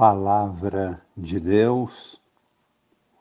Palavra 0.00 1.06
de 1.14 1.38
Deus, 1.38 2.18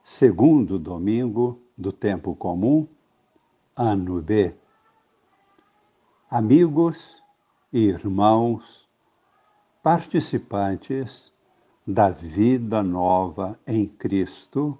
segundo 0.02 0.80
domingo 0.80 1.62
do 1.78 1.92
tempo 1.92 2.34
comum, 2.34 2.88
ano 3.76 4.22
B. 4.22 4.56
Amigos 6.30 7.22
e 7.74 7.80
irmãos, 7.80 8.88
participantes 9.84 11.34
da 11.86 12.12
vida 12.12 12.82
nova 12.82 13.60
em 13.68 13.86
Cristo, 13.86 14.80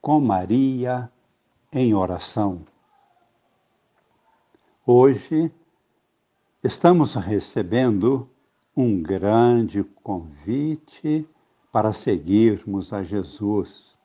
com 0.00 0.18
Maria 0.18 1.12
em 1.70 1.92
oração. 1.92 2.64
Hoje 4.86 5.52
estamos 6.64 7.14
recebendo 7.14 8.26
um 8.76 9.02
grande 9.02 9.82
convite 10.02 11.26
para 11.72 11.92
seguirmos 11.94 12.92
a 12.92 13.02
Jesus. 13.02 13.96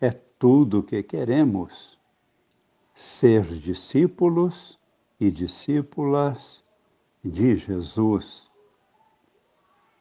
É 0.00 0.10
tudo 0.10 0.78
o 0.78 0.82
que 0.82 1.02
queremos: 1.02 1.98
ser 2.94 3.44
discípulos 3.44 4.78
e 5.18 5.30
discípulas 5.30 6.62
de 7.24 7.56
Jesus. 7.56 8.48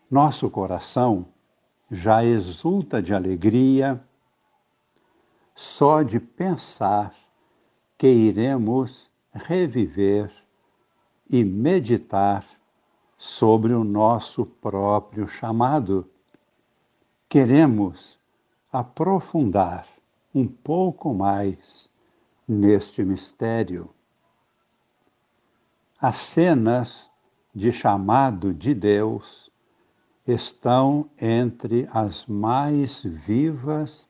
Nosso 0.10 0.50
coração 0.50 1.26
já 1.92 2.24
exulta 2.24 3.02
de 3.02 3.14
alegria 3.14 4.02
só 5.56 6.04
de 6.04 6.20
pensar 6.20 7.14
que 7.98 8.08
iremos 8.08 9.12
reviver 9.34 10.32
e 11.30 11.44
meditar 11.44 12.46
sobre 13.20 13.74
o 13.74 13.84
nosso 13.84 14.46
próprio 14.46 15.28
chamado. 15.28 16.10
Queremos 17.28 18.18
aprofundar 18.72 19.86
um 20.34 20.48
pouco 20.48 21.14
mais 21.14 21.92
neste 22.48 23.04
mistério. 23.04 23.90
As 26.00 26.16
cenas 26.16 27.12
de 27.54 27.74
chamado 27.74 28.54
de 28.54 28.74
Deus 28.74 29.52
estão 30.26 31.10
entre 31.20 31.90
as 31.92 32.26
mais 32.26 33.04
vivas 33.04 34.08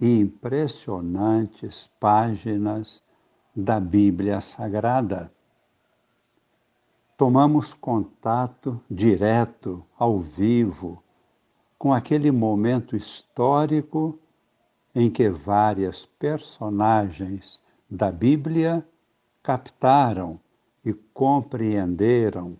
e 0.00 0.18
impressionantes 0.18 1.88
páginas 2.00 3.04
da 3.54 3.78
Bíblia 3.78 4.40
Sagrada 4.40 5.30
tomamos 7.18 7.74
contato 7.74 8.80
direto, 8.88 9.84
ao 9.98 10.20
vivo, 10.20 11.02
com 11.76 11.92
aquele 11.92 12.30
momento 12.30 12.94
histórico 12.94 14.16
em 14.94 15.10
que 15.10 15.28
várias 15.28 16.06
personagens 16.06 17.60
da 17.90 18.12
Bíblia 18.12 18.86
captaram 19.42 20.38
e 20.84 20.92
compreenderam 20.92 22.56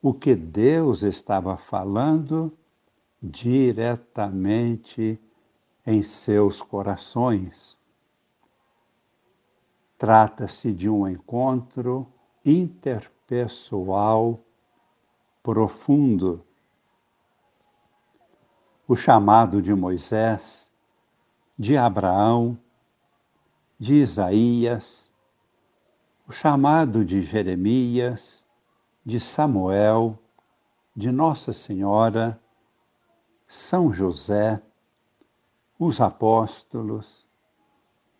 o 0.00 0.14
que 0.14 0.36
Deus 0.36 1.02
estava 1.02 1.56
falando 1.56 2.56
diretamente 3.20 5.18
em 5.84 6.04
seus 6.04 6.62
corações. 6.62 7.76
Trata-se 9.98 10.72
de 10.72 10.88
um 10.88 11.08
encontro 11.08 12.06
interpessoal 12.44 13.15
pessoal 13.26 14.40
profundo. 15.42 16.44
O 18.86 18.94
chamado 18.94 19.60
de 19.60 19.74
Moisés, 19.74 20.72
de 21.58 21.76
Abraão, 21.76 22.56
de 23.78 23.94
Isaías, 23.94 25.12
o 26.28 26.32
chamado 26.32 27.04
de 27.04 27.22
Jeremias, 27.22 28.46
de 29.04 29.18
Samuel, 29.18 30.16
de 30.94 31.10
Nossa 31.10 31.52
Senhora, 31.52 32.40
São 33.48 33.92
José, 33.92 34.62
os 35.78 36.00
apóstolos 36.00 37.26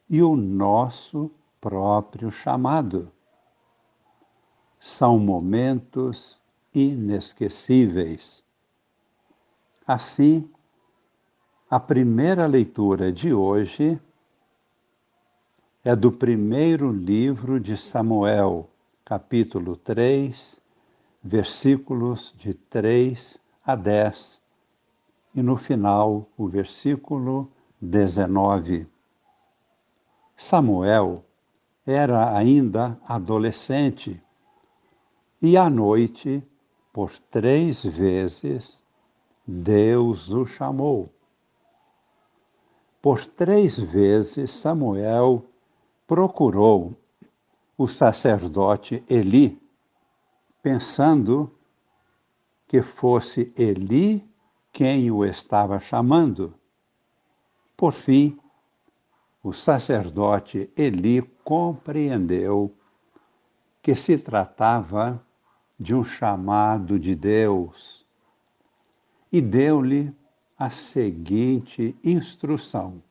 e 0.08 0.20
o 0.20 0.36
nosso 0.36 1.30
próprio 1.60 2.30
chamado 2.30 3.15
são 4.86 5.18
momentos 5.18 6.40
inesquecíveis. 6.72 8.44
Assim, 9.84 10.48
a 11.68 11.80
primeira 11.80 12.46
leitura 12.46 13.10
de 13.10 13.34
hoje 13.34 14.00
é 15.84 15.96
do 15.96 16.12
primeiro 16.12 16.92
livro 16.92 17.58
de 17.58 17.76
Samuel, 17.76 18.70
capítulo 19.04 19.76
3, 19.76 20.62
versículos 21.20 22.32
de 22.38 22.54
3 22.54 23.40
a 23.66 23.74
10, 23.74 24.40
e 25.34 25.42
no 25.42 25.56
final 25.56 26.28
o 26.38 26.46
versículo 26.46 27.50
19. 27.80 28.86
Samuel 30.36 31.24
era 31.84 32.36
ainda 32.36 32.96
adolescente 33.04 34.22
e 35.40 35.56
à 35.56 35.68
noite, 35.68 36.42
por 36.92 37.10
três 37.30 37.84
vezes, 37.84 38.82
Deus 39.46 40.30
o 40.30 40.46
chamou. 40.46 41.08
Por 43.02 43.24
três 43.24 43.78
vezes 43.78 44.50
Samuel 44.50 45.44
procurou 46.06 46.96
o 47.76 47.86
sacerdote 47.86 49.04
Eli, 49.08 49.60
pensando 50.62 51.52
que 52.66 52.82
fosse 52.82 53.52
Eli 53.56 54.26
quem 54.72 55.10
o 55.10 55.24
estava 55.24 55.78
chamando. 55.78 56.54
Por 57.76 57.92
fim, 57.92 58.38
o 59.42 59.52
sacerdote 59.52 60.70
Eli 60.76 61.22
compreendeu 61.44 62.74
que 63.82 63.94
se 63.94 64.18
tratava 64.18 65.24
de 65.78 65.94
um 65.94 66.04
chamado 66.04 66.98
de 66.98 67.14
Deus 67.14 68.06
e 69.30 69.40
deu-lhe 69.40 70.14
a 70.58 70.70
seguinte 70.70 71.94
instrução: 72.02 73.02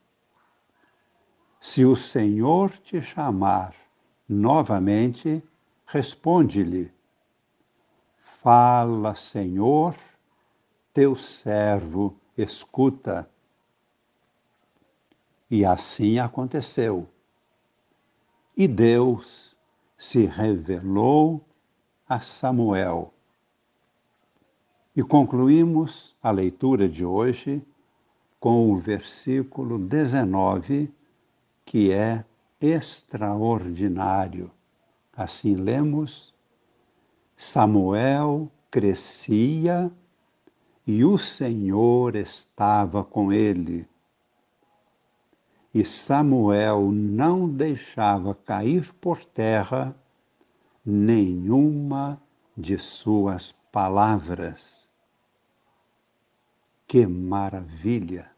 Se 1.60 1.86
o 1.86 1.96
Senhor 1.96 2.72
te 2.80 3.02
chamar 3.02 3.76
novamente, 4.28 5.44
responde-lhe: 5.86 6.92
Fala, 8.18 9.14
Senhor, 9.14 9.96
teu 10.94 11.16
servo 11.16 12.20
escuta. 12.38 13.30
E 15.50 15.64
assim 15.64 16.18
aconteceu. 16.18 17.08
E 18.58 18.68
Deus 18.68 19.56
se 19.98 20.26
revelou 20.26 21.45
a 22.08 22.20
Samuel. 22.20 23.12
E 24.96 25.02
concluímos 25.02 26.16
a 26.22 26.30
leitura 26.30 26.88
de 26.88 27.04
hoje 27.04 27.66
com 28.40 28.72
o 28.72 28.78
versículo 28.78 29.80
19, 29.80 30.94
que 31.66 31.92
é 31.92 32.24
extraordinário. 32.62 34.52
Assim 35.18 35.56
lemos: 35.56 36.34
Samuel 37.36 38.52
crescia 38.70 39.92
e 40.86 41.04
o 41.04 41.18
Senhor 41.18 42.16
estava 42.16 43.04
com 43.04 43.34
ele. 43.34 43.88
E 45.74 45.84
Samuel 45.84 46.92
não 46.92 47.50
deixava 47.50 48.36
cair 48.36 48.94
por 48.94 49.26
terra 49.26 49.96
nenhuma 50.86 52.22
de 52.56 52.78
suas 52.78 53.52
palavras. 53.72 54.88
Que 56.88 57.08
maravilha! 57.08 58.30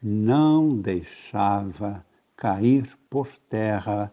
Não 0.00 0.76
deixava 0.76 2.06
cair 2.36 2.96
por 3.10 3.26
terra 3.48 4.12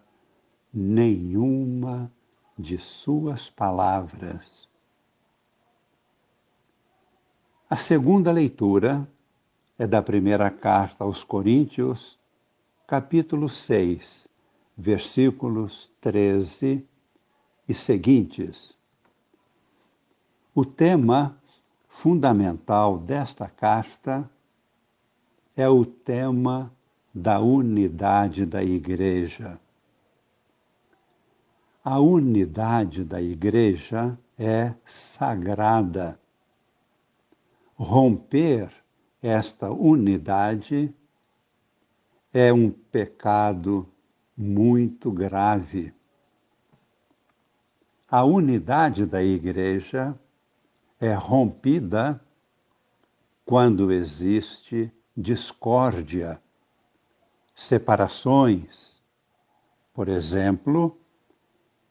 nenhuma 0.73 2.11
de 2.57 2.79
suas 2.79 3.49
palavras. 3.49 4.67
A 7.69 7.75
segunda 7.75 8.31
leitura 8.31 9.07
é 9.77 9.85
da 9.85 10.01
primeira 10.01 10.49
carta 10.49 11.03
aos 11.03 11.23
Coríntios, 11.23 12.19
capítulo 12.87 13.49
6, 13.49 14.27
versículos 14.75 15.91
13 16.01 16.85
e 17.67 17.73
seguintes. 17.73 18.75
O 20.53 20.65
tema 20.65 21.37
fundamental 21.87 22.97
desta 22.97 23.47
carta 23.47 24.29
é 25.55 25.69
o 25.69 25.85
tema 25.85 26.71
da 27.13 27.39
unidade 27.39 28.45
da 28.45 28.63
Igreja. 28.63 29.59
A 31.83 31.99
unidade 31.99 33.03
da 33.03 33.21
Igreja 33.21 34.17
é 34.37 34.73
sagrada. 34.85 36.19
Romper 37.75 38.71
esta 39.21 39.71
unidade 39.71 40.93
é 42.33 42.51
um 42.51 42.69
pecado 42.69 43.87
muito 44.35 45.11
grave. 45.11 45.93
A 48.09 48.23
unidade 48.23 49.05
da 49.05 49.23
Igreja 49.23 50.17
é 50.99 51.13
rompida 51.13 52.19
quando 53.45 53.91
existe 53.91 54.91
discórdia, 55.15 56.41
separações. 57.55 59.01
Por 59.93 60.09
exemplo, 60.09 60.97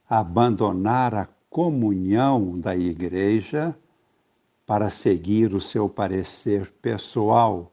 abandonar 0.09 1.15
a 1.15 1.29
comunhão 1.49 2.59
da 2.59 2.75
igreja 2.75 3.77
para 4.67 4.91
seguir 4.91 5.55
o 5.55 5.61
seu 5.61 5.89
parecer 5.89 6.71
pessoal, 6.81 7.71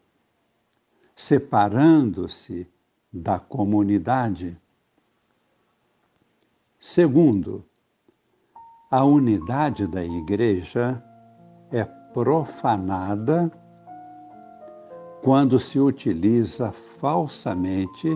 separando-se 1.15 2.67
da 3.11 3.39
comunidade. 3.39 4.57
Segundo, 6.79 7.65
a 8.89 9.03
unidade 9.03 9.85
da 9.87 10.03
igreja 10.03 11.03
é 11.71 11.83
profanada 11.83 13.51
quando 15.21 15.59
se 15.59 15.79
utiliza 15.79 16.71
falsamente 16.71 18.09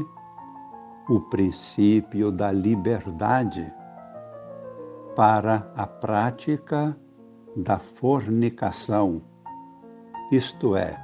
o 1.10 1.19
princípio 1.19 2.31
da 2.31 2.51
liberdade 2.51 3.72
para 5.16 5.72
a 5.75 5.86
prática 5.86 6.98
da 7.56 7.78
fornicação, 7.78 9.22
isto 10.31 10.75
é, 10.75 11.02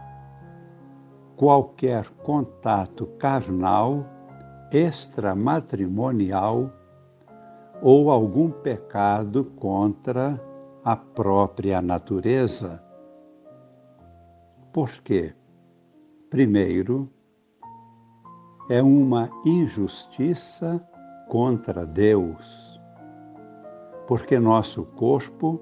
qualquer 1.39 2.05
contato 2.21 3.07
carnal 3.17 4.05
extramatrimonial 4.73 6.69
ou 7.81 8.11
algum 8.11 8.51
pecado 8.51 9.45
contra 9.55 10.37
a 10.83 10.97
própria 10.97 11.81
natureza. 11.81 12.83
Por 14.73 14.89
quê? 15.01 15.33
Primeiro, 16.29 17.09
é 18.69 18.83
uma 18.83 19.29
injustiça 19.45 20.85
contra 21.29 21.85
Deus, 21.85 22.77
porque 24.05 24.37
nosso 24.37 24.83
corpo 24.87 25.61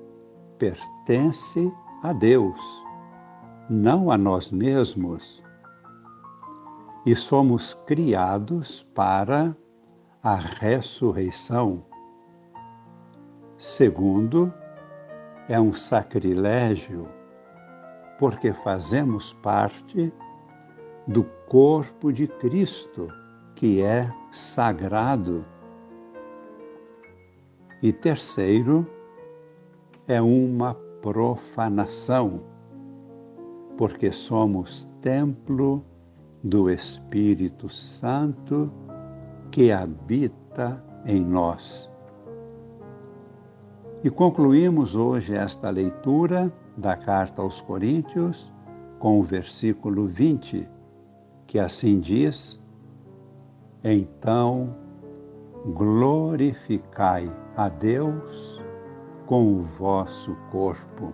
pertence 0.57 1.71
a 2.01 2.13
Deus, 2.13 2.59
não 3.69 4.09
a 4.09 4.17
nós 4.17 4.51
mesmos. 4.51 5.45
E 7.07 7.15
somos 7.15 7.73
criados 7.85 8.83
para 8.93 9.55
a 10.21 10.35
ressurreição. 10.35 11.81
Segundo, 13.57 14.53
é 15.47 15.57
um 15.57 15.71
sacrilégio, 15.71 17.07
porque 18.19 18.51
fazemos 18.51 19.31
parte 19.31 20.11
do 21.07 21.23
corpo 21.47 22.11
de 22.11 22.27
Cristo, 22.27 23.07
que 23.55 23.81
é 23.81 24.13
sagrado. 24.33 25.45
E 27.81 27.93
terceiro, 27.93 28.85
é 30.09 30.21
uma 30.21 30.73
profanação, 31.01 32.43
porque 33.77 34.11
somos 34.11 34.91
templo 35.01 35.81
do 36.43 36.69
Espírito 36.69 37.69
Santo 37.69 38.71
que 39.51 39.71
habita 39.71 40.83
em 41.05 41.23
nós. 41.23 41.89
E 44.03 44.09
concluímos 44.09 44.95
hoje 44.95 45.35
esta 45.35 45.69
leitura 45.69 46.51
da 46.77 46.95
carta 46.95 47.41
aos 47.41 47.59
Coríntios 47.61 48.53
com 48.99 49.19
o 49.19 49.23
versículo 49.23 50.07
20, 50.07 50.67
que 51.47 51.59
assim 51.59 51.99
diz: 51.99 52.63
Então 53.83 54.75
glorificai 55.73 57.29
a 57.55 57.69
Deus 57.69 58.61
com 59.25 59.55
o 59.55 59.61
vosso 59.61 60.35
corpo. 60.51 61.13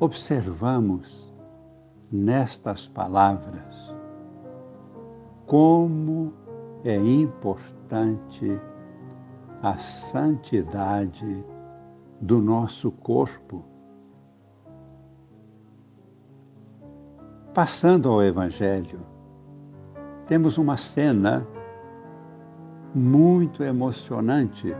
Observamos 0.00 1.23
nestas 2.14 2.86
palavras 2.86 3.92
como 5.46 6.32
é 6.84 6.96
importante 6.96 8.60
a 9.60 9.76
santidade 9.78 11.44
do 12.20 12.40
nosso 12.40 12.92
corpo. 12.92 13.64
Passando 17.52 18.10
ao 18.10 18.22
Evangelho, 18.22 19.00
temos 20.28 20.56
uma 20.56 20.76
cena 20.76 21.44
muito 22.94 23.64
emocionante. 23.64 24.72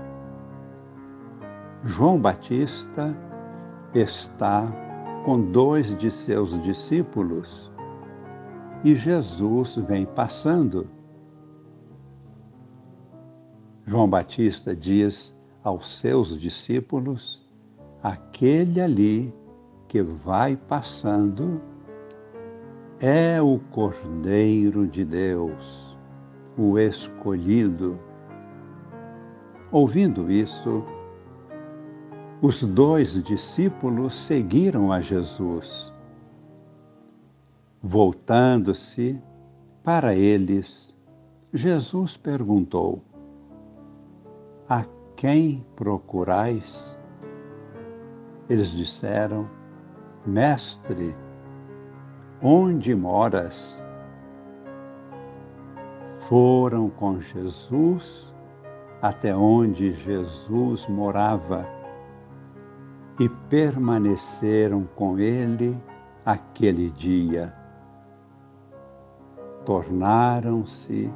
João 1.82 2.20
Batista 2.20 3.12
está 3.92 4.68
com 5.24 5.40
dois 5.40 5.96
de 5.96 6.10
seus 6.10 6.62
discípulos 6.62 7.72
e 8.84 8.94
Jesus 8.94 9.76
vem 9.76 10.04
passando. 10.04 10.86
João 13.86 14.08
Batista 14.08 14.76
diz 14.76 15.34
aos 15.62 15.88
seus 15.88 16.38
discípulos: 16.38 17.42
aquele 18.02 18.80
ali 18.82 19.34
que 19.88 20.02
vai 20.02 20.56
passando 20.56 21.60
é 23.00 23.40
o 23.40 23.58
Cordeiro 23.70 24.86
de 24.86 25.04
Deus, 25.04 25.96
o 26.58 26.78
escolhido. 26.78 27.98
Ouvindo 29.72 30.30
isso, 30.30 30.84
os 32.44 32.62
dois 32.62 33.14
discípulos 33.22 34.14
seguiram 34.14 34.92
a 34.92 35.00
Jesus. 35.00 35.90
Voltando-se 37.82 39.18
para 39.82 40.14
eles, 40.14 40.94
Jesus 41.54 42.18
perguntou: 42.18 43.02
a 44.68 44.84
quem 45.16 45.64
procurais? 45.74 46.94
Eles 48.50 48.72
disseram: 48.72 49.48
Mestre, 50.26 51.16
onde 52.42 52.94
moras? 52.94 53.82
Foram 56.28 56.90
com 56.90 57.18
Jesus 57.22 58.30
até 59.00 59.34
onde 59.34 59.94
Jesus 59.94 60.86
morava 60.88 61.66
e 63.18 63.28
permaneceram 63.28 64.88
com 64.96 65.18
ele 65.18 65.78
aquele 66.24 66.90
dia. 66.90 67.54
Tornaram-se 69.64 71.12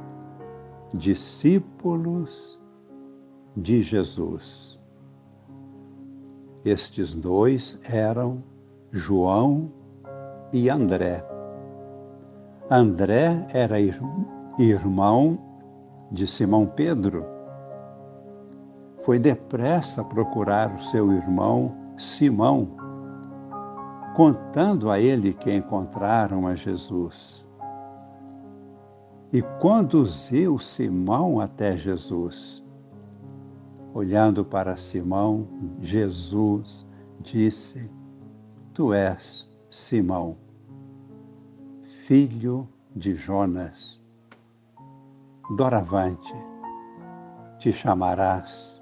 discípulos 0.93 2.59
de 3.55 3.81
Jesus. 3.81 4.79
Estes 6.63 7.15
dois 7.15 7.79
eram 7.83 8.43
João 8.91 9.71
e 10.51 10.69
André. 10.69 11.23
André 12.69 13.47
era 13.53 13.79
irmão 14.57 15.37
de 16.11 16.27
Simão 16.27 16.65
Pedro. 16.65 17.25
Foi 19.03 19.17
depressa 19.17 20.03
procurar 20.03 20.75
o 20.75 20.81
seu 20.83 21.11
irmão 21.11 21.78
Simão, 21.99 22.69
contando 24.15 24.89
a 24.89 24.99
ele 24.99 25.33
que 25.33 25.53
encontraram 25.53 26.47
a 26.47 26.55
Jesus. 26.55 27.45
E 29.31 29.43
conduziu 29.59 30.57
Simão 30.57 31.39
até 31.39 31.77
Jesus 31.77 32.63
olhando 33.93 34.45
para 34.45 34.77
Simão, 34.77 35.47
Jesus 35.79 36.87
disse: 37.21 37.89
Tu 38.73 38.93
és 38.93 39.49
Simão, 39.69 40.37
filho 42.05 42.67
de 42.95 43.15
Jonas. 43.15 43.99
Doravante 45.57 46.33
te 47.57 47.73
chamarás 47.73 48.79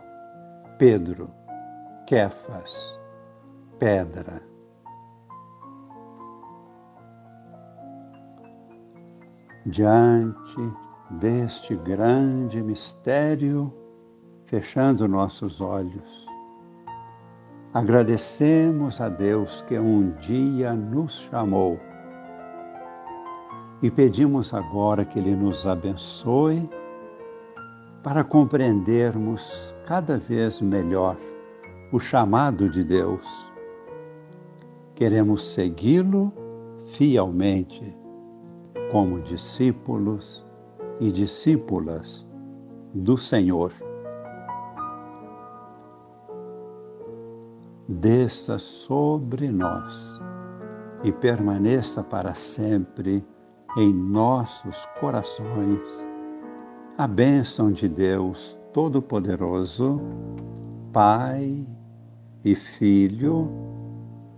Pedro, 0.78 1.30
Kefas, 2.06 2.97
pedra. 3.80 4.42
Diante 9.66 10.74
deste 11.12 11.76
grande 11.76 12.62
mistério, 12.62 13.74
fechando 14.46 15.08
nossos 15.08 15.60
olhos, 15.60 16.26
agradecemos 17.74 19.02
a 19.02 19.10
Deus 19.10 19.62
que 19.64 19.78
um 19.78 20.12
dia 20.22 20.74
nos 20.74 21.20
chamou 21.30 21.80
e 23.82 23.92
pedimos 23.92 24.54
agora 24.54 25.06
que 25.06 25.20
Ele 25.20 25.36
nos 25.36 25.68
abençoe 25.68 26.68
para 28.04 28.24
compreendermos 28.24 29.76
cada 29.86 30.18
vez 30.18 30.62
melhor 30.62 31.18
o 31.92 32.00
chamado 32.00 32.70
de 32.70 32.84
Deus. 32.84 33.47
Queremos 34.98 35.44
segui-lo 35.44 36.34
fielmente 36.84 37.96
como 38.92 39.22
discípulos 39.22 40.44
e 41.00 41.12
discípulas 41.12 42.26
do 42.96 43.16
Senhor. 43.16 43.72
Desça 47.88 48.58
sobre 48.58 49.52
nós 49.52 50.20
e 51.04 51.12
permaneça 51.12 52.04
para 52.04 52.34
sempre 52.34 53.24
em 53.78 53.94
nossos 53.94 54.88
corações 55.00 56.08
a 56.98 57.06
bênção 57.06 57.72
de 57.72 57.88
Deus 57.88 58.58
Todo-Poderoso, 58.74 60.02
Pai 60.92 61.68
e 62.44 62.56
Filho 62.56 63.67